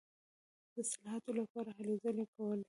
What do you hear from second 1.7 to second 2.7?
هلې ځلې کولې.